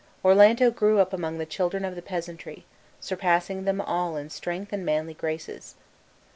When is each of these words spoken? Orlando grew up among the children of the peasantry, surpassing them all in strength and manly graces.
Orlando 0.25 0.71
grew 0.71 0.97
up 0.99 1.13
among 1.13 1.37
the 1.37 1.45
children 1.45 1.85
of 1.85 1.93
the 1.93 2.01
peasantry, 2.01 2.65
surpassing 2.99 3.65
them 3.65 3.79
all 3.79 4.17
in 4.17 4.31
strength 4.31 4.73
and 4.73 4.83
manly 4.83 5.13
graces. 5.13 5.75